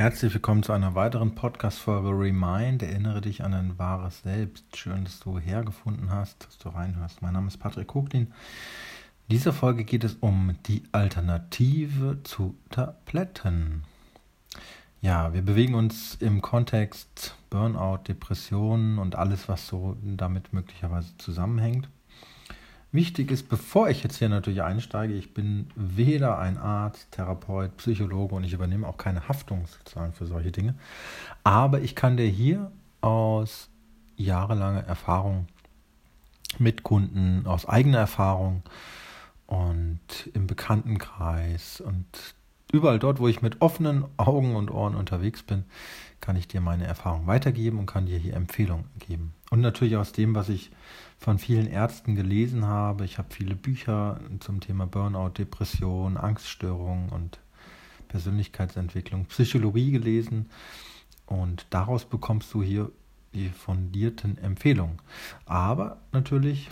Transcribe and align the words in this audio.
Herzlich 0.00 0.32
willkommen 0.32 0.62
zu 0.62 0.72
einer 0.72 0.94
weiteren 0.94 1.34
Podcast-Folge 1.34 2.08
Remind. 2.08 2.82
Erinnere 2.82 3.20
dich 3.20 3.44
an 3.44 3.52
ein 3.52 3.78
wahres 3.78 4.22
Selbst. 4.22 4.74
Schön, 4.74 5.04
dass 5.04 5.20
du 5.20 5.38
hergefunden 5.38 6.10
hast, 6.10 6.46
dass 6.46 6.56
du 6.56 6.70
reinhörst. 6.70 7.20
Mein 7.20 7.34
Name 7.34 7.48
ist 7.48 7.58
Patrick 7.58 7.88
Kuglin. 7.88 8.28
In 8.28 8.32
dieser 9.28 9.52
Folge 9.52 9.84
geht 9.84 10.02
es 10.02 10.14
um 10.14 10.56
die 10.64 10.84
Alternative 10.92 12.16
zu 12.22 12.56
Tabletten. 12.70 13.84
Ja, 15.02 15.34
wir 15.34 15.42
bewegen 15.42 15.74
uns 15.74 16.14
im 16.14 16.40
Kontext 16.40 17.36
Burnout, 17.50 18.04
Depressionen 18.08 18.98
und 18.98 19.16
alles, 19.16 19.50
was 19.50 19.66
so 19.66 19.98
damit 20.02 20.54
möglicherweise 20.54 21.14
zusammenhängt. 21.18 21.90
Wichtig 22.92 23.30
ist, 23.30 23.48
bevor 23.48 23.88
ich 23.88 24.02
jetzt 24.02 24.16
hier 24.16 24.28
natürlich 24.28 24.62
einsteige, 24.62 25.14
ich 25.14 25.32
bin 25.32 25.68
weder 25.76 26.40
ein 26.40 26.58
Arzt, 26.58 27.12
Therapeut, 27.12 27.76
Psychologe 27.76 28.34
und 28.34 28.42
ich 28.42 28.52
übernehme 28.52 28.88
auch 28.88 28.96
keine 28.96 29.28
Haftung 29.28 29.66
sozusagen 29.66 30.12
für 30.12 30.26
solche 30.26 30.50
Dinge. 30.50 30.74
Aber 31.44 31.80
ich 31.82 31.94
kann 31.94 32.16
dir 32.16 32.26
hier 32.26 32.72
aus 33.00 33.68
jahrelanger 34.16 34.84
Erfahrung 34.84 35.46
mit 36.58 36.82
Kunden, 36.82 37.46
aus 37.46 37.64
eigener 37.64 37.98
Erfahrung 37.98 38.62
und 39.46 40.00
im 40.34 40.48
Bekanntenkreis 40.48 41.80
und 41.80 42.34
überall 42.72 42.98
dort, 42.98 43.20
wo 43.20 43.28
ich 43.28 43.42
mit 43.42 43.60
offenen 43.60 44.04
Augen 44.16 44.56
und 44.56 44.70
Ohren 44.70 44.94
unterwegs 44.94 45.42
bin, 45.42 45.64
kann 46.20 46.36
ich 46.36 46.48
dir 46.48 46.60
meine 46.60 46.84
Erfahrung 46.84 47.26
weitergeben 47.26 47.78
und 47.78 47.86
kann 47.86 48.06
dir 48.06 48.18
hier 48.18 48.34
Empfehlungen 48.34 48.86
geben. 48.98 49.32
Und 49.50 49.60
natürlich 49.60 49.96
aus 49.96 50.12
dem, 50.12 50.34
was 50.34 50.48
ich 50.48 50.70
von 51.18 51.38
vielen 51.38 51.66
Ärzten 51.66 52.14
gelesen 52.14 52.66
habe. 52.66 53.04
Ich 53.04 53.18
habe 53.18 53.28
viele 53.30 53.54
Bücher 53.54 54.20
zum 54.40 54.60
Thema 54.60 54.86
Burnout, 54.86 55.30
Depression, 55.38 56.16
Angststörungen 56.16 57.10
und 57.10 57.38
Persönlichkeitsentwicklung, 58.08 59.26
Psychologie 59.26 59.90
gelesen. 59.90 60.50
Und 61.26 61.66
daraus 61.70 62.04
bekommst 62.04 62.52
du 62.54 62.62
hier 62.62 62.90
die 63.34 63.50
fundierten 63.50 64.38
Empfehlungen. 64.38 64.98
Aber 65.46 65.98
natürlich, 66.12 66.68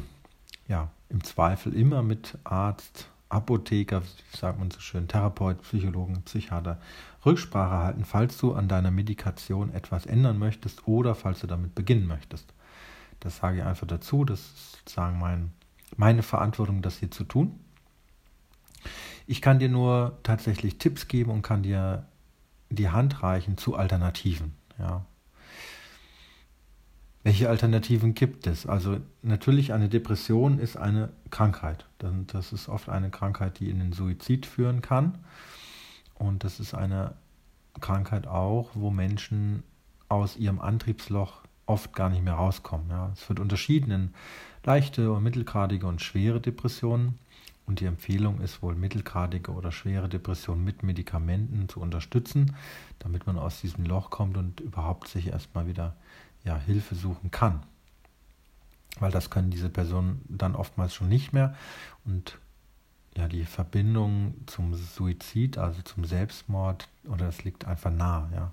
ja, 0.66 0.90
im 1.08 1.22
Zweifel 1.24 1.74
immer 1.74 2.02
mit 2.02 2.36
Arzt, 2.44 3.08
Apotheker, 3.28 4.02
sagt 4.34 4.58
man 4.58 4.70
so 4.70 4.80
schön, 4.80 5.06
Therapeut, 5.06 5.62
Psychologen, 5.62 6.22
Psychiater 6.22 6.80
Rücksprache 7.26 7.84
halten, 7.84 8.04
falls 8.04 8.38
du 8.38 8.54
an 8.54 8.68
deiner 8.68 8.90
Medikation 8.90 9.72
etwas 9.72 10.06
ändern 10.06 10.38
möchtest 10.38 10.88
oder 10.88 11.14
falls 11.14 11.40
du 11.40 11.46
damit 11.46 11.74
beginnen 11.74 12.06
möchtest. 12.06 12.54
Das 13.20 13.38
sage 13.38 13.58
ich 13.58 13.64
einfach 13.64 13.86
dazu. 13.86 14.24
Das 14.24 14.40
ist 14.40 14.78
sozusagen 14.78 15.18
mein, 15.18 15.52
meine 15.96 16.22
Verantwortung, 16.22 16.82
das 16.82 16.98
hier 16.98 17.10
zu 17.10 17.24
tun. 17.24 17.58
Ich 19.26 19.42
kann 19.42 19.58
dir 19.58 19.68
nur 19.68 20.18
tatsächlich 20.22 20.78
Tipps 20.78 21.08
geben 21.08 21.30
und 21.30 21.42
kann 21.42 21.62
dir 21.62 22.06
die 22.70 22.88
Hand 22.88 23.22
reichen 23.22 23.58
zu 23.58 23.76
Alternativen. 23.76 24.54
Ja. 24.78 25.04
Welche 27.28 27.50
Alternativen 27.50 28.14
gibt 28.14 28.46
es? 28.46 28.64
Also 28.64 29.00
natürlich 29.20 29.74
eine 29.74 29.90
Depression 29.90 30.58
ist 30.58 30.78
eine 30.78 31.10
Krankheit. 31.28 31.84
Das 31.98 32.54
ist 32.54 32.70
oft 32.70 32.88
eine 32.88 33.10
Krankheit, 33.10 33.60
die 33.60 33.68
in 33.68 33.80
den 33.80 33.92
Suizid 33.92 34.46
führen 34.46 34.80
kann. 34.80 35.18
Und 36.14 36.42
das 36.42 36.58
ist 36.58 36.72
eine 36.72 37.16
Krankheit 37.82 38.26
auch, 38.26 38.70
wo 38.72 38.88
Menschen 38.88 39.62
aus 40.08 40.38
ihrem 40.38 40.58
Antriebsloch 40.58 41.42
oft 41.66 41.94
gar 41.94 42.08
nicht 42.08 42.24
mehr 42.24 42.32
rauskommen. 42.32 42.88
Ja. 42.88 43.10
Es 43.12 43.28
wird 43.28 43.40
unterschieden 43.40 43.90
in 43.90 44.14
leichte 44.64 45.12
und 45.12 45.22
mittelgradige 45.22 45.86
und 45.86 46.00
schwere 46.00 46.40
Depressionen. 46.40 47.18
Und 47.66 47.80
die 47.80 47.84
Empfehlung 47.84 48.40
ist 48.40 48.62
wohl, 48.62 48.74
mittelgradige 48.74 49.52
oder 49.52 49.70
schwere 49.70 50.08
Depressionen 50.08 50.64
mit 50.64 50.82
Medikamenten 50.82 51.68
zu 51.68 51.80
unterstützen, 51.80 52.56
damit 53.00 53.26
man 53.26 53.36
aus 53.36 53.60
diesem 53.60 53.84
Loch 53.84 54.08
kommt 54.08 54.38
und 54.38 54.60
überhaupt 54.60 55.08
sich 55.08 55.26
erstmal 55.26 55.66
wieder 55.66 55.94
ja, 56.44 56.56
Hilfe 56.56 56.94
suchen 56.94 57.30
kann. 57.30 57.62
Weil 59.00 59.12
das 59.12 59.30
können 59.30 59.50
diese 59.50 59.68
Personen 59.68 60.24
dann 60.28 60.54
oftmals 60.54 60.94
schon 60.94 61.08
nicht 61.08 61.32
mehr. 61.32 61.54
Und 62.04 62.38
ja, 63.16 63.28
die 63.28 63.44
Verbindung 63.44 64.34
zum 64.46 64.74
Suizid, 64.74 65.58
also 65.58 65.82
zum 65.82 66.04
Selbstmord, 66.04 66.88
oder 67.08 67.26
das 67.26 67.44
liegt 67.44 67.66
einfach 67.66 67.90
nah. 67.90 68.28
Ja. 68.32 68.52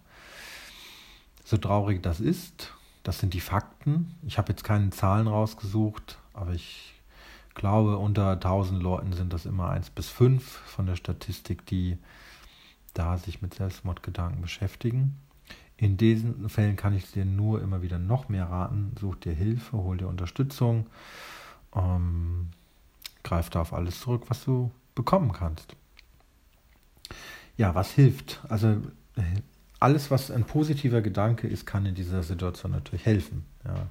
So 1.43 1.57
traurig 1.57 2.01
das 2.01 2.19
ist, 2.19 2.73
das 3.03 3.19
sind 3.19 3.33
die 3.33 3.41
Fakten. 3.41 4.15
Ich 4.25 4.37
habe 4.37 4.51
jetzt 4.51 4.63
keine 4.63 4.89
Zahlen 4.89 5.27
rausgesucht, 5.27 6.17
aber 6.33 6.53
ich 6.53 6.95
glaube, 7.53 7.97
unter 7.97 8.31
1000 8.31 8.81
Leuten 8.81 9.13
sind 9.13 9.33
das 9.33 9.45
immer 9.45 9.69
1 9.69 9.91
bis 9.91 10.09
5 10.09 10.43
von 10.43 10.87
der 10.87 10.95
Statistik, 10.95 11.65
die 11.65 11.97
da 12.93 13.17
sich 13.17 13.41
mit 13.41 13.53
Selbstmordgedanken 13.53 14.41
beschäftigen. 14.41 15.17
In 15.77 15.97
diesen 15.97 16.47
Fällen 16.49 16.75
kann 16.75 16.95
ich 16.95 17.11
dir 17.11 17.25
nur 17.25 17.61
immer 17.61 17.81
wieder 17.81 17.99
noch 17.99 18.29
mehr 18.29 18.49
raten. 18.49 18.93
Such 18.99 19.15
dir 19.15 19.33
Hilfe, 19.33 19.77
hol 19.77 19.97
dir 19.97 20.07
Unterstützung, 20.07 20.87
ähm, 21.75 22.47
greif 23.23 23.49
da 23.49 23.61
auf 23.61 23.73
alles 23.73 23.99
zurück, 23.99 24.23
was 24.29 24.43
du 24.45 24.71
bekommen 24.93 25.33
kannst. 25.33 25.75
Ja, 27.57 27.75
was 27.75 27.91
hilft? 27.91 28.41
Also 28.49 28.77
alles, 29.79 30.11
was 30.11 30.31
ein 30.31 30.45
positiver 30.45 31.01
Gedanke 31.01 31.47
ist, 31.47 31.65
kann 31.65 31.85
in 31.85 31.95
dieser 31.95 32.23
Situation 32.23 32.71
natürlich 32.71 33.05
helfen. 33.05 33.45
Ja. 33.65 33.87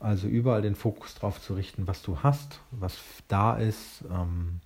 Also 0.00 0.26
überall 0.26 0.62
den 0.62 0.74
Fokus 0.74 1.14
darauf 1.14 1.40
zu 1.40 1.54
richten, 1.54 1.86
was 1.86 2.02
du 2.02 2.18
hast, 2.22 2.60
was 2.72 2.98
da 3.28 3.56
ist, 3.56 4.04
ähm, 4.10 4.60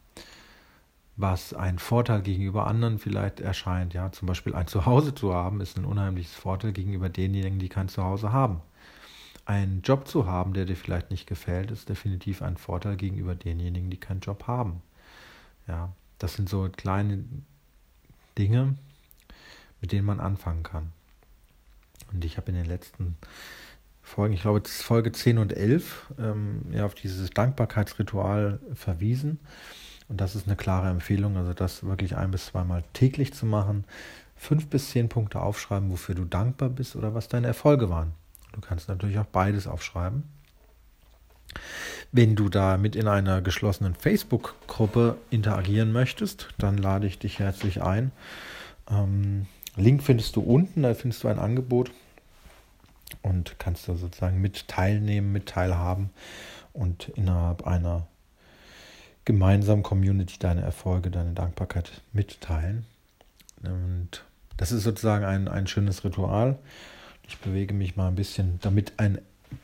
was 1.16 1.54
ein 1.54 1.78
Vorteil 1.78 2.20
gegenüber 2.20 2.66
anderen 2.66 2.98
vielleicht 2.98 3.40
erscheint. 3.40 3.94
Ja, 3.94 4.12
zum 4.12 4.28
Beispiel 4.28 4.54
ein 4.54 4.66
Zuhause 4.66 5.14
zu 5.14 5.34
haben, 5.34 5.60
ist 5.60 5.78
ein 5.78 5.86
unheimliches 5.86 6.34
Vorteil 6.34 6.72
gegenüber 6.72 7.08
denjenigen, 7.08 7.58
die 7.58 7.68
kein 7.68 7.88
Zuhause 7.88 8.32
haben. 8.32 8.60
Einen 9.46 9.80
Job 9.82 10.06
zu 10.06 10.26
haben, 10.26 10.52
der 10.52 10.66
dir 10.66 10.76
vielleicht 10.76 11.10
nicht 11.10 11.26
gefällt, 11.26 11.70
ist 11.70 11.88
definitiv 11.88 12.42
ein 12.42 12.56
Vorteil 12.56 12.96
gegenüber 12.96 13.34
denjenigen, 13.34 13.90
die 13.90 13.96
keinen 13.96 14.20
Job 14.20 14.46
haben. 14.46 14.82
Ja, 15.66 15.92
das 16.18 16.34
sind 16.34 16.48
so 16.48 16.68
kleine 16.76 17.24
Dinge, 18.36 18.76
mit 19.80 19.92
denen 19.92 20.06
man 20.06 20.20
anfangen 20.20 20.62
kann. 20.62 20.92
Und 22.12 22.24
ich 22.24 22.36
habe 22.36 22.50
in 22.50 22.56
den 22.56 22.66
letzten 22.66 23.16
Folgen, 24.02 24.34
ich 24.34 24.42
glaube 24.42 24.68
Folge 24.68 25.12
10 25.12 25.38
und 25.38 25.52
11, 25.52 26.12
ähm, 26.18 26.62
ja, 26.72 26.84
auf 26.84 26.94
dieses 26.94 27.30
Dankbarkeitsritual 27.30 28.60
verwiesen. 28.74 29.40
Und 30.08 30.20
das 30.20 30.36
ist 30.36 30.46
eine 30.46 30.56
klare 30.56 30.88
Empfehlung, 30.88 31.36
also 31.36 31.52
das 31.52 31.84
wirklich 31.84 32.16
ein 32.16 32.30
bis 32.30 32.46
zweimal 32.46 32.84
täglich 32.92 33.34
zu 33.34 33.46
machen. 33.46 33.84
Fünf 34.36 34.68
bis 34.68 34.90
zehn 34.90 35.08
Punkte 35.08 35.40
aufschreiben, 35.40 35.90
wofür 35.90 36.14
du 36.14 36.24
dankbar 36.24 36.68
bist 36.68 36.94
oder 36.94 37.14
was 37.14 37.28
deine 37.28 37.46
Erfolge 37.46 37.90
waren. 37.90 38.12
Du 38.52 38.60
kannst 38.60 38.88
natürlich 38.88 39.18
auch 39.18 39.26
beides 39.26 39.66
aufschreiben. 39.66 40.24
Wenn 42.12 42.36
du 42.36 42.48
da 42.48 42.76
mit 42.76 42.96
in 42.96 43.08
einer 43.08 43.40
geschlossenen 43.42 43.94
Facebook-Gruppe 43.94 45.16
interagieren 45.30 45.92
möchtest, 45.92 46.48
dann 46.58 46.78
lade 46.78 47.06
ich 47.06 47.18
dich 47.18 47.38
herzlich 47.38 47.82
ein. 47.82 48.12
Ähm, 48.88 49.46
Link 49.76 50.02
findest 50.02 50.36
du 50.36 50.40
unten, 50.40 50.82
da 50.82 50.94
findest 50.94 51.24
du 51.24 51.28
ein 51.28 51.38
Angebot 51.38 51.90
und 53.22 53.58
kannst 53.58 53.88
da 53.88 53.94
sozusagen 53.94 54.40
mit 54.40 54.68
teilnehmen, 54.68 55.32
mit 55.32 55.46
teilhaben 55.46 56.10
und 56.72 57.08
innerhalb 57.10 57.66
einer 57.66 58.06
gemeinsamen 59.26 59.82
Community 59.82 60.36
deine 60.38 60.62
Erfolge, 60.62 61.10
deine 61.10 61.32
Dankbarkeit 61.32 62.00
mitteilen. 62.14 62.86
Und 63.62 64.24
das 64.56 64.72
ist 64.72 64.84
sozusagen 64.84 65.24
ein, 65.24 65.48
ein 65.48 65.66
schönes 65.66 66.04
Ritual. 66.04 66.56
Ich 67.28 67.38
bewege 67.38 67.74
mich 67.74 67.96
mal 67.96 68.08
ein 68.08 68.14
bisschen, 68.14 68.58
damit 68.62 68.94
ein 68.96 69.18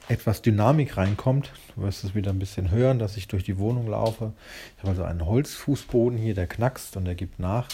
etwas 0.08 0.42
Dynamik 0.42 0.98
reinkommt. 0.98 1.52
Du 1.74 1.82
wirst 1.82 2.04
es 2.04 2.14
wieder 2.14 2.30
ein 2.30 2.38
bisschen 2.38 2.70
hören, 2.70 2.98
dass 2.98 3.16
ich 3.16 3.28
durch 3.28 3.44
die 3.44 3.56
Wohnung 3.56 3.88
laufe. 3.88 4.34
Ich 4.76 4.82
habe 4.82 4.90
also 4.90 5.04
einen 5.04 5.24
Holzfußboden 5.24 6.18
hier, 6.18 6.34
der 6.34 6.46
knackst 6.46 6.98
und 6.98 7.06
der 7.06 7.14
gibt 7.14 7.38
nach 7.38 7.68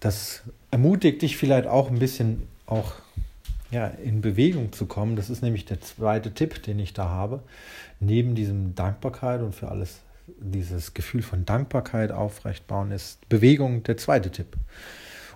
das 0.00 0.42
ermutigt 0.70 1.22
dich 1.22 1.36
vielleicht 1.36 1.66
auch 1.66 1.90
ein 1.90 1.98
bisschen 1.98 2.46
auch 2.66 2.92
ja, 3.70 3.86
in 3.86 4.20
Bewegung 4.20 4.72
zu 4.72 4.86
kommen. 4.86 5.16
Das 5.16 5.30
ist 5.30 5.42
nämlich 5.42 5.64
der 5.64 5.80
zweite 5.80 6.32
Tipp, 6.32 6.62
den 6.62 6.78
ich 6.78 6.92
da 6.92 7.08
habe. 7.08 7.42
Neben 7.98 8.34
diesem 8.34 8.74
Dankbarkeit 8.74 9.40
und 9.42 9.54
für 9.54 9.68
alles 9.68 10.00
dieses 10.40 10.94
Gefühl 10.94 11.22
von 11.22 11.44
Dankbarkeit 11.44 12.12
aufrecht 12.12 12.66
bauen 12.66 12.90
ist 12.90 13.28
Bewegung 13.28 13.82
der 13.82 13.96
zweite 13.96 14.30
Tipp. 14.30 14.56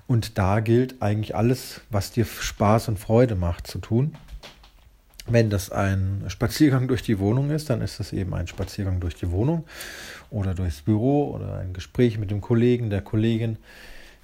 Und 0.06 0.38
da 0.38 0.60
gilt 0.60 1.00
eigentlich 1.02 1.36
alles, 1.36 1.82
was 1.90 2.10
dir 2.10 2.24
Spaß 2.24 2.88
und 2.88 2.98
Freude 2.98 3.36
macht, 3.36 3.66
zu 3.66 3.78
tun. 3.78 4.16
Wenn 5.26 5.50
das 5.50 5.70
ein 5.70 6.24
Spaziergang 6.26 6.88
durch 6.88 7.02
die 7.02 7.20
Wohnung 7.20 7.50
ist, 7.50 7.70
dann 7.70 7.80
ist 7.80 8.00
das 8.00 8.12
eben 8.12 8.34
ein 8.34 8.48
Spaziergang 8.48 8.98
durch 8.98 9.14
die 9.14 9.30
Wohnung 9.30 9.64
oder 10.30 10.54
durchs 10.54 10.82
Büro 10.82 11.30
oder 11.30 11.58
ein 11.58 11.72
Gespräch 11.72 12.18
mit 12.18 12.32
dem 12.32 12.40
Kollegen, 12.40 12.90
der 12.90 13.02
Kollegin 13.02 13.58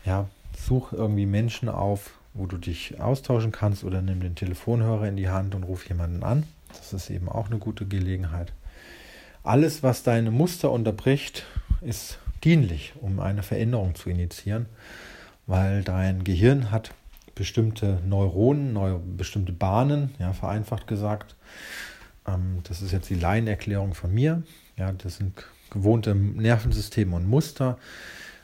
ja, 0.05 0.29
such 0.57 0.93
irgendwie 0.93 1.27
Menschen 1.27 1.69
auf, 1.69 2.15
wo 2.35 2.47
du 2.47 2.57
dich 2.57 3.01
austauschen 3.01 3.53
kannst 3.53 3.85
oder 3.85 4.03
nimm 4.03 4.21
den 4.21 4.35
Telefonhörer 4.35 5.07
in 5.07 5.17
die 5.17 5.29
Hand 5.29 5.55
und 5.55 5.63
ruf 5.65 5.89
jemanden 5.89 6.23
an. 6.23 6.45
Das 6.69 6.93
ist 6.93 7.11
eben 7.11 7.29
auch 7.29 7.47
eine 7.47 7.59
gute 7.59 7.87
Gelegenheit. 7.87 8.53
Alles, 9.47 9.85
was 9.85 10.03
deine 10.03 10.33
Muster 10.33 10.73
unterbricht, 10.73 11.45
ist 11.81 12.19
dienlich, 12.43 12.95
um 13.01 13.21
eine 13.21 13.45
Veränderung 13.45 13.95
zu 13.95 14.11
initiieren, 14.11 14.67
weil 15.47 15.85
dein 15.85 16.25
Gehirn 16.25 16.73
hat 16.73 16.91
bestimmte 17.37 18.01
Neuronen, 18.05 18.73
neue, 18.73 18.99
bestimmte 18.99 19.53
Bahnen, 19.53 20.13
ja, 20.19 20.33
vereinfacht 20.33 20.89
gesagt. 20.89 21.37
Ähm, 22.27 22.59
das 22.65 22.83
ist 22.83 22.91
jetzt 22.91 23.09
die 23.09 23.15
Laienerklärung 23.15 23.95
von 23.95 24.13
mir. 24.13 24.43
Ja, 24.77 24.91
das 24.91 25.19
sind 25.19 25.45
gewohnte 25.71 26.17
Nervensysteme 26.17 27.15
und 27.15 27.29
Muster. 27.29 27.79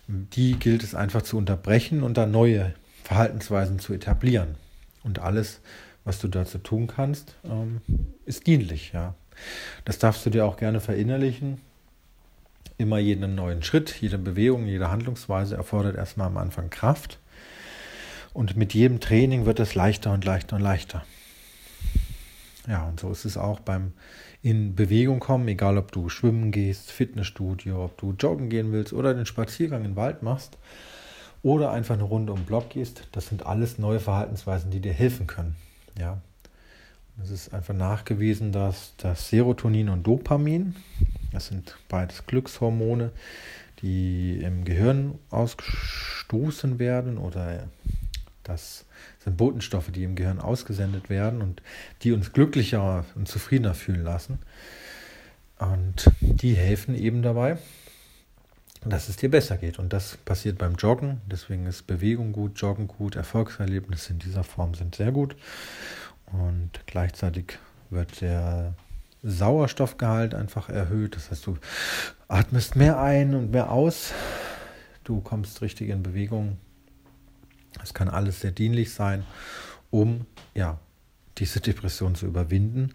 Die 0.07 0.53
gilt 0.53 0.85
es 0.85 0.95
einfach 0.95 1.23
zu 1.23 1.37
unterbrechen 1.37 2.05
und 2.05 2.17
dann 2.17 2.31
neue 2.31 2.75
Verhaltensweisen 3.03 3.81
zu 3.81 3.93
etablieren. 3.93 4.55
Und 5.03 5.19
alles, 5.19 5.63
was 6.05 6.21
du 6.21 6.29
dazu 6.29 6.59
tun 6.59 6.87
kannst, 6.87 7.35
ähm, 7.45 7.81
ist 8.25 8.47
dienlich. 8.47 8.93
Ja. 8.93 9.17
Das 9.85 9.99
darfst 9.99 10.25
du 10.25 10.31
dir 10.31 10.45
auch 10.45 10.57
gerne 10.57 10.81
verinnerlichen. 10.81 11.61
Immer 12.79 12.99
jeden 12.99 13.35
neuen 13.35 13.63
Schritt, 13.63 14.01
jede 14.01 14.19
Bewegung, 14.19 14.67
jede 14.67 14.91
Handlungsweise 14.91 15.57
erfordert 15.57 15.97
erstmal 15.97 16.27
am 16.27 16.37
Anfang 16.37 16.71
Kraft. 16.71 17.19
Und 18.33 18.57
mit 18.57 18.75
jedem 18.75 19.01
Training 19.01 19.45
wird 19.47 19.61
es 19.61 19.75
leichter 19.75 20.13
und 20.13 20.25
leichter 20.25 20.57
und 20.57 20.63
leichter. 20.63 21.05
Ja, 22.67 22.87
und 22.87 23.01
so 23.01 23.11
ist 23.11 23.25
es 23.25 23.37
auch 23.37 23.61
beim 23.61 23.93
in 24.43 24.75
Bewegung 24.75 25.21
kommen, 25.21 25.47
egal 25.49 25.79
ob 25.79 25.93
du 25.93 26.09
schwimmen 26.09 26.51
gehst, 26.51 26.91
Fitnessstudio, 26.91 27.85
ob 27.85 27.99
du 27.99 28.13
joggen 28.19 28.49
gehen 28.49 28.73
willst 28.73 28.93
oder 28.93 29.15
den 29.15 29.27
Spaziergang 29.27 29.85
im 29.85 29.97
Wald 29.97 30.23
machst 30.23 30.59
oder 31.43 31.71
einfach 31.71 31.95
eine 31.95 32.05
Runde 32.05 32.33
um 32.33 32.41
den 32.41 32.47
Block 32.47 32.71
gehst. 32.71 33.09
Das 33.13 33.29
sind 33.29 33.47
alles 33.47 33.79
neue 33.79 34.01
Verhaltensweisen, 34.01 34.71
die 34.71 34.81
dir 34.81 34.93
helfen 34.93 35.27
können. 35.27 35.57
Ja. 35.99 36.21
Es 37.21 37.31
ist 37.31 37.53
einfach 37.53 37.75
nachgewiesen, 37.75 38.53
dass 38.53 38.95
das 38.97 39.29
Serotonin 39.29 39.89
und 39.89 40.05
Dopamin, 40.07 40.77
das 41.33 41.49
sind 41.49 41.77
beides 41.89 42.27
Glückshormone, 42.27 43.11
die 43.83 44.39
im 44.43 44.65
Gehirn 44.65 45.19
ausgestoßen 45.31 46.79
werden 46.79 47.19
oder 47.19 47.69
das 48.45 48.87
sind 49.23 49.37
Botenstoffe, 49.37 49.91
die 49.91 50.05
im 50.05 50.17
Gehirn 50.17 50.41
ausgesendet 50.41 51.11
werden 51.11 51.43
und 51.43 51.63
die 52.03 52.13
uns 52.13 52.33
glücklicher 52.33 53.05
und 53.15 53.29
zufriedener 53.29 53.75
fühlen 53.75 54.03
lassen. 54.03 54.39
Und 55.59 56.11
die 56.21 56.55
helfen 56.55 56.97
eben 56.97 57.23
dabei, 57.23 57.59
dass 58.85 59.09
es 59.09 59.17
dir 59.17 59.31
besser 59.31 59.57
geht. 59.57 59.79
Und 59.79 59.93
das 59.93 60.17
passiert 60.17 60.59
beim 60.59 60.75
Joggen. 60.75 61.21
Deswegen 61.31 61.67
ist 61.67 61.87
Bewegung 61.87 62.33
gut, 62.33 62.61
Joggen 62.61 62.89
gut, 62.89 63.15
Erfolgserlebnisse 63.15 64.13
in 64.13 64.19
dieser 64.19 64.43
Form 64.43 64.75
sind 64.75 64.97
sehr 64.97 65.13
gut. 65.13 65.37
Und 66.33 66.71
gleichzeitig 66.87 67.59
wird 67.91 68.21
der 68.21 68.75
Sauerstoffgehalt 69.23 70.35
einfach 70.35 70.69
erhöht. 70.69 71.17
Das 71.17 71.31
heißt, 71.31 71.47
du 71.47 71.59
atmest 72.29 72.77
mehr 72.77 73.01
ein 73.01 73.35
und 73.35 73.51
mehr 73.51 73.71
aus. 73.71 74.13
Du 75.05 75.21
kommst 75.21 75.63
richtig 75.63 75.91
in 75.91 76.03
Bewegung. 76.03 76.59
Es 77.83 77.95
kann 77.95 78.09
alles 78.09 78.41
sehr 78.41 78.53
dienlich 78.53 78.93
sein, 78.93 79.25
um 79.91 80.27
ja, 80.55 80.79
diese 81.39 81.61
Depression 81.61 82.15
zu 82.15 82.27
überwinden. 82.27 82.93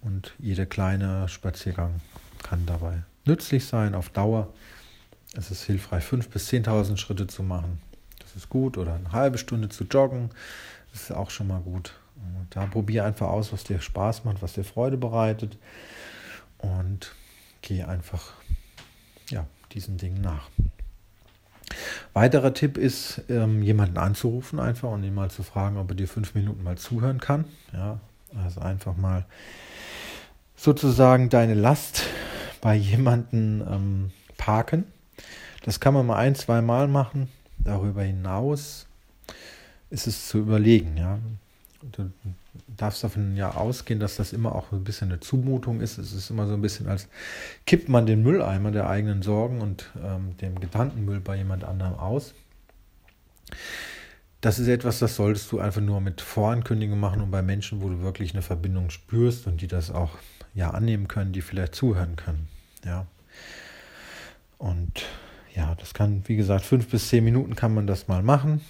Und 0.00 0.34
jeder 0.38 0.66
kleine 0.66 1.28
Spaziergang 1.28 2.00
kann 2.42 2.66
dabei 2.66 3.02
nützlich 3.24 3.66
sein 3.66 3.94
auf 3.94 4.10
Dauer. 4.10 4.52
Es 5.34 5.50
ist 5.50 5.64
hilfreich, 5.64 6.04
5.000 6.04 6.28
bis 6.30 6.48
10.000 6.50 6.96
Schritte 6.96 7.26
zu 7.26 7.42
machen. 7.42 7.80
Das 8.18 8.36
ist 8.36 8.48
gut. 8.48 8.76
Oder 8.76 8.94
eine 8.94 9.12
halbe 9.12 9.38
Stunde 9.38 9.68
zu 9.68 9.84
joggen. 9.84 10.30
Das 10.92 11.02
ist 11.02 11.12
auch 11.12 11.30
schon 11.30 11.48
mal 11.48 11.60
gut. 11.60 11.94
Da 12.50 12.66
probier 12.66 13.04
einfach 13.04 13.28
aus, 13.28 13.52
was 13.52 13.64
dir 13.64 13.80
Spaß 13.80 14.24
macht, 14.24 14.42
was 14.42 14.54
dir 14.54 14.64
Freude 14.64 14.96
bereitet. 14.96 15.58
Und 16.58 17.14
geh 17.62 17.82
einfach 17.82 18.32
ja, 19.30 19.46
diesen 19.72 19.96
Dingen 19.96 20.20
nach. 20.20 20.48
Weiterer 22.12 22.52
Tipp 22.52 22.76
ist, 22.76 23.22
ähm, 23.28 23.62
jemanden 23.62 23.96
anzurufen 23.96 24.60
einfach 24.60 24.90
und 24.90 25.02
ihn 25.04 25.14
mal 25.14 25.30
zu 25.30 25.42
fragen, 25.42 25.78
ob 25.78 25.90
er 25.90 25.94
dir 25.94 26.08
fünf 26.08 26.34
Minuten 26.34 26.62
mal 26.62 26.76
zuhören 26.76 27.20
kann. 27.20 27.46
Ja, 27.72 28.00
also 28.36 28.60
einfach 28.60 28.96
mal 28.96 29.24
sozusagen 30.54 31.30
deine 31.30 31.54
Last 31.54 32.02
bei 32.60 32.74
jemanden 32.74 33.62
ähm, 33.62 34.10
parken 34.36 34.84
das 35.64 35.78
kann 35.78 35.94
man 35.94 36.06
mal 36.06 36.16
ein, 36.16 36.34
zwei 36.34 36.60
Mal 36.60 36.88
machen. 36.88 37.28
Darüber 37.58 38.02
hinaus 38.02 38.86
ist 39.90 40.06
es 40.06 40.28
zu 40.28 40.38
überlegen, 40.38 40.96
ja. 40.96 41.18
Du 41.90 42.10
darfst 42.76 43.02
davon 43.02 43.36
ja 43.36 43.54
ausgehen, 43.54 43.98
dass 43.98 44.16
das 44.16 44.32
immer 44.32 44.54
auch 44.54 44.70
ein 44.72 44.84
bisschen 44.84 45.10
eine 45.10 45.20
Zumutung 45.20 45.80
ist. 45.80 45.98
Es 45.98 46.12
ist 46.12 46.30
immer 46.30 46.46
so 46.46 46.54
ein 46.54 46.62
bisschen, 46.62 46.86
als 46.86 47.08
kippt 47.66 47.88
man 47.88 48.06
den 48.06 48.22
Mülleimer 48.22 48.70
der 48.70 48.88
eigenen 48.88 49.22
Sorgen 49.22 49.60
und 49.60 49.90
ähm, 50.02 50.36
dem 50.36 50.60
Gedankenmüll 50.60 51.20
bei 51.20 51.36
jemand 51.36 51.64
anderem 51.64 51.94
aus. 51.94 52.34
Das 54.40 54.58
ist 54.58 54.68
etwas, 54.68 54.98
das 54.98 55.16
solltest 55.16 55.50
du 55.52 55.58
einfach 55.60 55.80
nur 55.80 56.00
mit 56.00 56.20
Vorankündigungen 56.20 57.00
machen 57.00 57.20
und 57.20 57.30
bei 57.30 57.42
Menschen, 57.42 57.80
wo 57.80 57.88
du 57.88 58.00
wirklich 58.00 58.32
eine 58.32 58.42
Verbindung 58.42 58.90
spürst 58.90 59.46
und 59.46 59.60
die 59.60 59.68
das 59.68 59.90
auch 59.90 60.10
ja 60.54 60.70
annehmen 60.70 61.08
können, 61.08 61.32
die 61.32 61.42
vielleicht 61.42 61.74
zuhören 61.74 62.16
können. 62.16 62.48
Ja. 62.84 63.06
Und 64.58 65.04
ja, 65.54 65.74
das 65.74 65.94
kann, 65.94 66.22
wie 66.26 66.36
gesagt, 66.36 66.64
fünf 66.64 66.88
bis 66.88 67.08
zehn 67.08 67.24
Minuten 67.24 67.56
kann 67.56 67.74
man 67.74 67.86
das 67.86 68.08
mal 68.08 68.22
machen. 68.22 68.60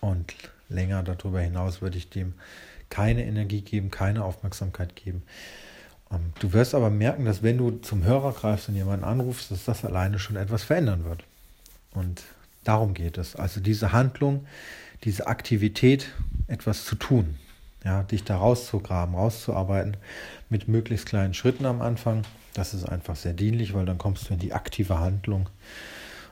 Und 0.00 0.34
länger 0.68 1.02
darüber 1.02 1.40
hinaus 1.40 1.82
würde 1.82 1.98
ich 1.98 2.10
dem 2.10 2.34
keine 2.90 3.24
Energie 3.24 3.60
geben, 3.60 3.90
keine 3.90 4.24
Aufmerksamkeit 4.24 4.96
geben. 4.96 5.22
Ähm, 6.10 6.32
du 6.38 6.52
wirst 6.52 6.74
aber 6.74 6.90
merken, 6.90 7.24
dass 7.24 7.42
wenn 7.42 7.58
du 7.58 7.72
zum 7.78 8.04
Hörer 8.04 8.32
greifst 8.32 8.68
und 8.68 8.76
jemanden 8.76 9.04
anrufst, 9.04 9.50
dass 9.50 9.64
das 9.64 9.84
alleine 9.84 10.18
schon 10.18 10.36
etwas 10.36 10.64
verändern 10.64 11.04
wird. 11.04 11.24
Und 11.92 12.22
darum 12.64 12.94
geht 12.94 13.18
es. 13.18 13.36
Also 13.36 13.60
diese 13.60 13.92
Handlung, 13.92 14.46
diese 15.04 15.26
Aktivität, 15.26 16.08
etwas 16.46 16.84
zu 16.84 16.94
tun. 16.94 17.36
Ja, 17.84 18.02
dich 18.02 18.24
da 18.24 18.36
rauszugraben, 18.36 19.14
rauszuarbeiten 19.14 19.96
mit 20.48 20.66
möglichst 20.66 21.06
kleinen 21.06 21.34
Schritten 21.34 21.64
am 21.64 21.80
Anfang 21.80 22.24
das 22.58 22.74
ist 22.74 22.84
einfach 22.84 23.14
sehr 23.14 23.34
dienlich, 23.34 23.72
weil 23.72 23.86
dann 23.86 23.98
kommst 23.98 24.28
du 24.28 24.34
in 24.34 24.40
die 24.40 24.52
aktive 24.52 24.98
Handlung. 24.98 25.48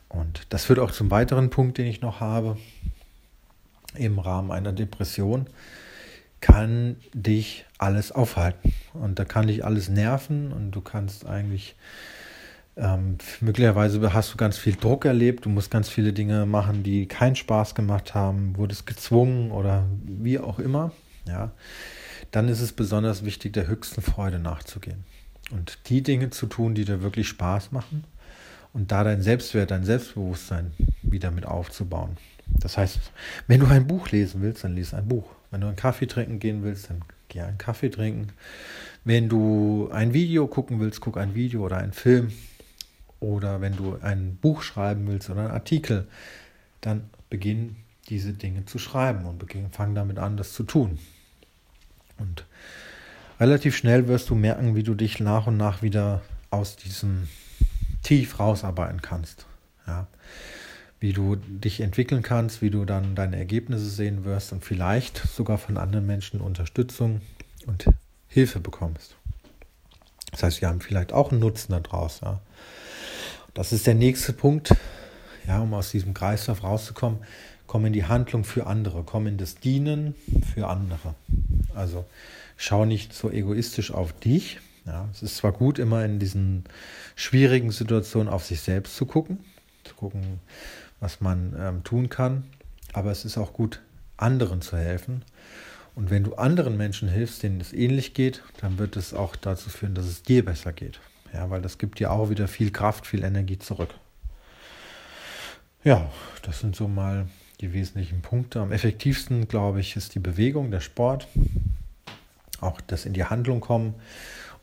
Und 0.08 0.46
das 0.50 0.64
führt 0.64 0.80
auch 0.80 0.90
zum 0.90 1.10
weiteren 1.10 1.50
Punkt, 1.50 1.78
den 1.78 1.86
ich 1.86 2.00
noch 2.00 2.20
habe. 2.20 2.56
Im 3.98 4.18
Rahmen 4.18 4.50
einer 4.50 4.72
Depression 4.72 5.46
kann 6.40 6.96
dich 7.12 7.64
alles 7.78 8.12
aufhalten. 8.12 8.72
Und 8.94 9.18
da 9.18 9.24
kann 9.24 9.46
dich 9.46 9.64
alles 9.64 9.88
nerven 9.88 10.52
und 10.52 10.70
du 10.70 10.80
kannst 10.80 11.26
eigentlich, 11.26 11.76
ähm, 12.76 13.18
möglicherweise 13.40 14.12
hast 14.12 14.32
du 14.32 14.36
ganz 14.36 14.58
viel 14.58 14.76
Druck 14.76 15.04
erlebt, 15.04 15.44
du 15.44 15.48
musst 15.48 15.70
ganz 15.70 15.88
viele 15.88 16.12
Dinge 16.12 16.46
machen, 16.46 16.82
die 16.82 17.06
keinen 17.06 17.36
Spaß 17.36 17.74
gemacht 17.74 18.14
haben, 18.14 18.56
wurdest 18.56 18.86
gezwungen 18.86 19.50
oder 19.50 19.86
wie 20.04 20.38
auch 20.38 20.58
immer. 20.58 20.92
Ja, 21.26 21.50
dann 22.30 22.48
ist 22.48 22.60
es 22.60 22.72
besonders 22.72 23.24
wichtig, 23.24 23.52
der 23.54 23.66
höchsten 23.66 24.00
Freude 24.00 24.38
nachzugehen 24.38 25.04
und 25.50 25.78
die 25.88 26.02
Dinge 26.02 26.30
zu 26.30 26.46
tun, 26.46 26.74
die 26.74 26.84
dir 26.84 27.02
wirklich 27.02 27.28
Spaß 27.28 27.72
machen 27.72 28.04
und 28.72 28.92
da 28.92 29.04
dein 29.04 29.22
Selbstwert, 29.22 29.70
dein 29.70 29.84
Selbstbewusstsein 29.84 30.72
wieder 31.02 31.30
mit 31.30 31.46
aufzubauen. 31.46 32.16
Das 32.46 32.78
heißt, 32.78 32.98
wenn 33.46 33.60
du 33.60 33.66
ein 33.66 33.86
Buch 33.86 34.10
lesen 34.10 34.42
willst, 34.42 34.64
dann 34.64 34.74
lies 34.74 34.94
ein 34.94 35.08
Buch. 35.08 35.28
Wenn 35.50 35.60
du 35.60 35.66
einen 35.66 35.76
Kaffee 35.76 36.06
trinken 36.06 36.38
gehen 36.38 36.62
willst, 36.62 36.90
dann 36.90 37.02
geh 37.28 37.40
einen 37.40 37.58
Kaffee 37.58 37.90
trinken. 37.90 38.32
Wenn 39.04 39.28
du 39.28 39.88
ein 39.92 40.12
Video 40.12 40.46
gucken 40.46 40.80
willst, 40.80 41.00
guck 41.00 41.16
ein 41.16 41.34
Video 41.34 41.64
oder 41.64 41.78
einen 41.78 41.92
Film. 41.92 42.32
Oder 43.20 43.60
wenn 43.60 43.76
du 43.76 43.98
ein 44.02 44.36
Buch 44.36 44.62
schreiben 44.62 45.06
willst 45.06 45.30
oder 45.30 45.42
einen 45.42 45.50
Artikel, 45.50 46.06
dann 46.80 47.08
beginn 47.30 47.76
diese 48.08 48.32
Dinge 48.32 48.64
zu 48.66 48.78
schreiben 48.78 49.26
und 49.26 49.38
beginn, 49.38 49.70
fang 49.70 49.94
damit 49.94 50.18
an, 50.18 50.36
das 50.36 50.52
zu 50.52 50.62
tun. 50.62 50.98
Und 52.18 52.44
relativ 53.40 53.76
schnell 53.76 54.08
wirst 54.08 54.30
du 54.30 54.34
merken, 54.34 54.74
wie 54.76 54.82
du 54.82 54.94
dich 54.94 55.20
nach 55.20 55.46
und 55.46 55.56
nach 55.56 55.82
wieder 55.82 56.22
aus 56.50 56.76
diesem 56.76 57.28
Tief 58.02 58.38
rausarbeiten 58.38 59.02
kannst. 59.02 59.46
Ja. 59.86 60.06
Wie 60.98 61.12
du 61.12 61.36
dich 61.36 61.80
entwickeln 61.80 62.22
kannst, 62.22 62.62
wie 62.62 62.70
du 62.70 62.84
dann 62.84 63.14
deine 63.14 63.36
Ergebnisse 63.36 63.88
sehen 63.88 64.24
wirst 64.24 64.52
und 64.52 64.64
vielleicht 64.64 65.18
sogar 65.18 65.58
von 65.58 65.76
anderen 65.76 66.06
Menschen 66.06 66.40
Unterstützung 66.40 67.20
und 67.66 67.86
Hilfe 68.28 68.60
bekommst. 68.60 69.16
Das 70.30 70.42
heißt, 70.42 70.60
wir 70.60 70.68
haben 70.68 70.80
vielleicht 70.80 71.12
auch 71.12 71.30
einen 71.30 71.40
Nutzen 71.40 71.72
daraus. 71.72 72.20
Ja. 72.20 72.40
Das 73.54 73.72
ist 73.72 73.86
der 73.86 73.94
nächste 73.94 74.32
Punkt, 74.32 74.74
ja, 75.46 75.60
um 75.60 75.72
aus 75.74 75.90
diesem 75.90 76.14
Kreislauf 76.14 76.62
rauszukommen. 76.62 77.20
Komm 77.66 77.86
in 77.86 77.92
die 77.92 78.04
Handlung 78.04 78.44
für 78.44 78.66
andere, 78.66 79.02
komm 79.02 79.26
in 79.26 79.38
das 79.38 79.56
Dienen 79.56 80.14
für 80.54 80.68
andere. 80.68 81.14
Also 81.74 82.04
schau 82.56 82.84
nicht 82.84 83.12
so 83.12 83.30
egoistisch 83.30 83.90
auf 83.90 84.12
dich. 84.12 84.60
Ja, 84.84 85.08
es 85.10 85.22
ist 85.22 85.36
zwar 85.36 85.52
gut, 85.52 85.78
immer 85.78 86.04
in 86.04 86.18
diesen 86.18 86.64
schwierigen 87.16 87.72
Situationen 87.72 88.32
auf 88.32 88.44
sich 88.44 88.60
selbst 88.60 88.94
zu 88.94 89.04
gucken, 89.04 89.38
zu 89.86 89.94
gucken, 89.94 90.40
was 91.00 91.20
man 91.20 91.54
ähm, 91.58 91.84
tun 91.84 92.08
kann, 92.08 92.44
aber 92.92 93.10
es 93.10 93.24
ist 93.24 93.38
auch 93.38 93.52
gut, 93.52 93.80
anderen 94.16 94.62
zu 94.62 94.76
helfen. 94.76 95.22
Und 95.94 96.10
wenn 96.10 96.24
du 96.24 96.34
anderen 96.34 96.76
Menschen 96.76 97.08
hilfst, 97.08 97.42
denen 97.42 97.60
es 97.60 97.72
ähnlich 97.72 98.12
geht, 98.12 98.42
dann 98.60 98.78
wird 98.78 98.96
es 98.96 99.14
auch 99.14 99.34
dazu 99.36 99.70
führen, 99.70 99.94
dass 99.94 100.06
es 100.06 100.22
dir 100.22 100.44
besser 100.44 100.72
geht. 100.72 101.00
Ja, 101.32 101.50
weil 101.50 101.62
das 101.62 101.78
gibt 101.78 101.98
dir 101.98 102.12
auch 102.12 102.30
wieder 102.30 102.48
viel 102.48 102.70
Kraft, 102.70 103.06
viel 103.06 103.24
Energie 103.24 103.58
zurück. 103.58 103.94
Ja, 105.84 106.10
das 106.42 106.60
sind 106.60 106.76
so 106.76 106.88
mal 106.88 107.28
die 107.60 107.72
wesentlichen 107.72 108.20
Punkte. 108.20 108.60
Am 108.60 108.72
effektivsten, 108.72 109.48
glaube 109.48 109.80
ich, 109.80 109.96
ist 109.96 110.14
die 110.14 110.18
Bewegung, 110.18 110.70
der 110.70 110.80
Sport, 110.80 111.28
auch 112.60 112.80
das 112.80 113.06
in 113.06 113.12
die 113.12 113.24
Handlung 113.24 113.60
kommen 113.60 113.94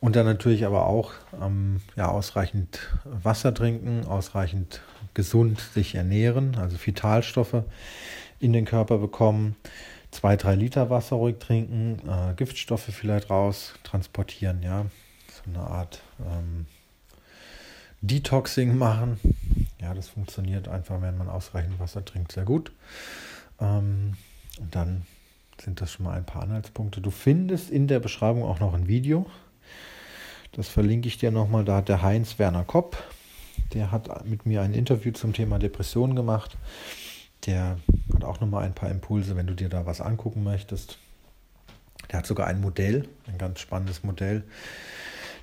und 0.00 0.16
dann 0.16 0.26
natürlich 0.26 0.66
aber 0.66 0.86
auch 0.86 1.12
ähm, 1.40 1.80
ja, 1.96 2.08
ausreichend 2.08 2.90
Wasser 3.04 3.54
trinken, 3.54 4.04
ausreichend 4.06 4.82
gesund 5.14 5.60
sich 5.60 5.94
ernähren, 5.94 6.56
also 6.56 6.76
Vitalstoffe 6.84 7.62
in 8.40 8.52
den 8.52 8.64
Körper 8.64 8.98
bekommen, 8.98 9.56
zwei, 10.10 10.36
drei 10.36 10.54
Liter 10.54 10.90
Wasser 10.90 11.16
ruhig 11.16 11.38
trinken, 11.38 12.00
äh, 12.08 12.34
Giftstoffe 12.34 12.82
vielleicht 12.82 13.30
raus 13.30 13.74
transportieren, 13.84 14.62
ja, 14.62 14.86
so 15.28 15.50
eine 15.50 15.66
Art 15.66 16.02
ähm, 16.20 16.66
Detoxing 18.00 18.76
machen. 18.76 19.18
Ja, 19.80 19.94
das 19.94 20.08
funktioniert 20.08 20.68
einfach, 20.68 21.00
wenn 21.00 21.16
man 21.16 21.28
ausreichend 21.28 21.78
Wasser 21.80 22.04
trinkt, 22.04 22.32
sehr 22.32 22.44
gut. 22.44 22.72
Ähm, 23.60 24.14
und 24.60 24.74
dann 24.74 25.06
sind 25.60 25.80
das 25.80 25.92
schon 25.92 26.04
mal 26.04 26.16
ein 26.16 26.26
paar 26.26 26.42
Anhaltspunkte. 26.42 27.00
Du 27.00 27.10
findest 27.10 27.70
in 27.70 27.88
der 27.88 28.00
Beschreibung 28.00 28.44
auch 28.44 28.60
noch 28.60 28.74
ein 28.74 28.88
Video. 28.88 29.26
Das 30.52 30.68
verlinke 30.68 31.08
ich 31.08 31.18
dir 31.18 31.30
nochmal. 31.30 31.64
Da 31.64 31.76
hat 31.76 31.88
der 31.88 32.02
Heinz 32.02 32.38
Werner 32.38 32.64
Kopp, 32.64 33.02
der 33.74 33.90
hat 33.90 34.26
mit 34.26 34.46
mir 34.46 34.62
ein 34.62 34.72
Interview 34.72 35.12
zum 35.12 35.32
Thema 35.32 35.58
Depression 35.58 36.14
gemacht. 36.14 36.56
Der 37.46 37.78
hat 38.14 38.24
auch 38.24 38.40
nochmal 38.40 38.64
ein 38.64 38.74
paar 38.74 38.90
Impulse, 38.90 39.36
wenn 39.36 39.46
du 39.46 39.54
dir 39.54 39.68
da 39.68 39.84
was 39.84 40.00
angucken 40.00 40.42
möchtest. 40.44 40.98
Der 42.10 42.18
hat 42.18 42.26
sogar 42.26 42.46
ein 42.46 42.60
Modell, 42.60 43.08
ein 43.26 43.38
ganz 43.38 43.60
spannendes 43.60 44.02
Modell. 44.04 44.44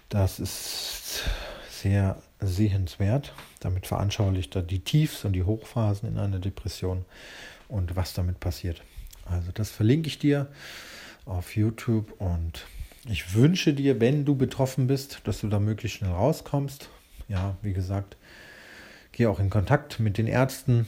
Das 0.10 0.40
ist 0.40 1.24
sehr 1.70 2.22
sehenswert. 2.40 3.34
Damit 3.60 3.88
veranschaulicht 3.88 4.56
er 4.56 4.62
die 4.62 4.80
Tiefs- 4.80 5.26
und 5.26 5.34
die 5.34 5.44
Hochphasen 5.44 6.10
in 6.10 6.18
einer 6.18 6.40
Depression 6.40 7.06
und 7.68 7.96
was 7.96 8.14
damit 8.14 8.40
passiert. 8.40 8.82
Also 9.26 9.52
das 9.54 9.70
verlinke 9.70 10.08
ich 10.08 10.20
dir 10.20 10.48
auf 11.26 11.56
YouTube 11.56 12.20
und 12.20 12.66
ich 13.10 13.34
wünsche 13.34 13.74
dir, 13.74 14.00
wenn 14.00 14.26
du 14.26 14.36
betroffen 14.36 14.88
bist, 14.88 15.22
dass 15.24 15.42
du 15.42 15.48
da 15.48 15.60
möglichst 15.60 16.00
schnell 16.00 16.12
rauskommst. 16.12 16.90
Ja, 17.32 17.56
wie 17.62 17.72
gesagt, 17.72 18.18
geh 19.14 19.26
auch 19.28 19.40
in 19.40 19.50
Kontakt 19.50 20.02
mit 20.02 20.18
den 20.18 20.28
Ärzten, 20.28 20.86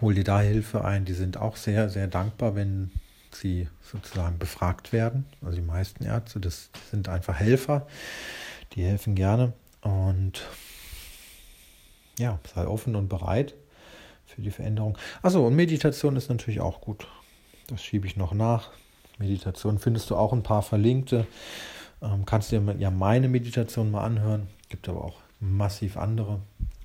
hol 0.00 0.14
dir 0.14 0.24
da 0.24 0.40
Hilfe 0.40 0.84
ein. 0.84 1.04
Die 1.04 1.12
sind 1.12 1.36
auch 1.36 1.54
sehr, 1.54 1.88
sehr 1.88 2.08
dankbar, 2.08 2.56
wenn 2.56 2.90
sie 3.30 3.68
sozusagen 3.80 4.38
befragt 4.38 4.92
werden. 4.92 5.26
Also 5.40 5.54
die 5.56 5.62
meisten 5.64 6.04
Ärzte, 6.04 6.40
das 6.40 6.70
sind 6.90 7.08
einfach 7.08 7.38
Helfer, 7.38 7.86
die 8.72 8.82
helfen 8.82 9.14
gerne. 9.14 9.52
Und 9.82 10.42
ja, 12.18 12.40
sei 12.52 12.66
offen 12.66 12.96
und 12.96 13.08
bereit 13.08 13.54
für 14.26 14.42
die 14.42 14.50
Veränderung. 14.50 14.98
Achso, 15.22 15.46
und 15.46 15.54
Meditation 15.54 16.16
ist 16.16 16.30
natürlich 16.30 16.60
auch 16.60 16.80
gut. 16.80 17.06
Das 17.68 17.80
schiebe 17.80 18.08
ich 18.08 18.16
noch 18.16 18.34
nach. 18.34 18.70
Meditation 19.18 19.78
findest 19.78 20.10
du 20.10 20.16
auch 20.16 20.32
ein 20.32 20.42
paar 20.42 20.62
verlinkte. 20.62 21.28
Ähm, 22.02 22.26
kannst 22.26 22.50
dir 22.50 22.60
ja 22.80 22.90
meine 22.90 23.28
Meditation 23.28 23.92
mal 23.92 24.02
anhören. 24.02 24.48
Gibt 24.72 24.88
aber 24.88 25.04
auch 25.04 25.20
massiv 25.38 25.98
andere. 25.98 26.40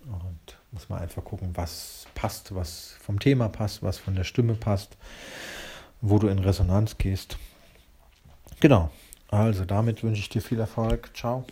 Und 0.06 0.58
muss 0.72 0.90
man 0.90 1.00
einfach 1.00 1.24
gucken, 1.24 1.52
was 1.56 2.06
passt, 2.16 2.54
was 2.54 2.98
vom 3.00 3.18
Thema 3.18 3.48
passt, 3.48 3.82
was 3.82 3.98
von 3.98 4.14
der 4.14 4.26
Stimme 4.26 4.56
passt, 4.56 4.98
wo 6.02 6.20
du 6.20 6.28
in 6.28 6.40
Resonanz 6.40 6.98
gehst. 6.98 7.38
Genau. 8.60 8.92
Also 9.30 9.64
damit 9.64 10.04
wünsche 10.04 10.20
ich 10.20 10.28
dir 10.28 10.42
viel 10.42 10.60
Erfolg. 10.60 11.12
Ciao. 11.16 11.46